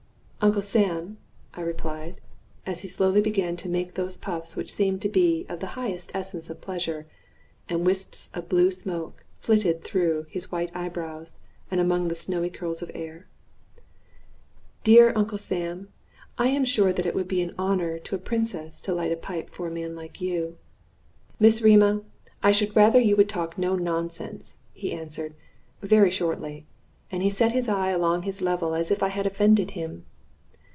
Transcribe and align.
"Uncle 0.43 0.63
Sam," 0.63 1.17
I 1.53 1.61
replied, 1.61 2.19
as 2.65 2.81
he 2.81 2.87
slowly 2.87 3.21
began 3.21 3.55
to 3.57 3.69
make 3.69 3.93
those 3.93 4.17
puffs 4.17 4.55
which 4.55 4.73
seem 4.73 4.97
to 4.97 5.07
be 5.07 5.45
of 5.47 5.59
the 5.59 5.67
highest 5.77 6.09
essence 6.15 6.49
of 6.49 6.61
pleasure, 6.61 7.05
and 7.69 7.85
wisps 7.85 8.31
of 8.33 8.49
blue 8.49 8.71
smoke 8.71 9.23
flitted 9.39 9.83
through 9.83 10.25
his 10.31 10.51
white 10.51 10.71
eyebrows 10.75 11.41
and 11.69 11.79
among 11.79 12.07
the 12.07 12.15
snowy 12.15 12.49
curls 12.49 12.81
of 12.81 12.89
hair 12.89 13.27
"dear 14.83 15.13
Uncle 15.15 15.37
Sam, 15.37 15.89
I 16.39 16.47
am 16.47 16.65
sure 16.65 16.91
that 16.91 17.05
it 17.05 17.13
would 17.13 17.27
be 17.27 17.43
an 17.43 17.53
honor 17.55 17.99
to 17.99 18.15
a 18.15 18.17
princess 18.17 18.81
to 18.81 18.95
light 18.95 19.11
a 19.11 19.17
pipe 19.17 19.51
for 19.51 19.67
a 19.67 19.71
man 19.71 19.95
like 19.95 20.21
you." 20.21 20.57
"Miss 21.39 21.61
Rema, 21.61 22.01
I 22.41 22.51
should 22.51 22.75
rather 22.75 22.99
you 22.99 23.15
would 23.15 23.29
talk 23.29 23.59
no 23.59 23.75
nonsense," 23.75 24.55
he 24.73 24.91
answered, 24.91 25.35
very 25.83 26.09
shortly, 26.09 26.65
and 27.11 27.21
he 27.21 27.29
set 27.29 27.51
his 27.51 27.69
eye 27.69 27.91
along 27.91 28.23
his 28.23 28.41
level, 28.41 28.73
as 28.73 28.89
if 28.89 29.03
I 29.03 29.09
had 29.09 29.27
offended 29.27 29.71
him. 29.71 30.07